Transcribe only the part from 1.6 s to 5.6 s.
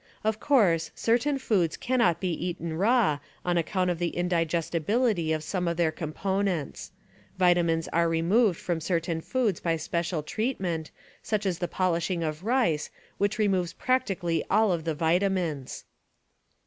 cannot be eaten raw on account of the indi gestibility of